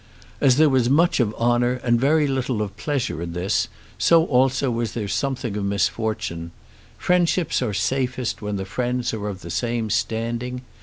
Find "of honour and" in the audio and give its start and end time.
1.19-2.01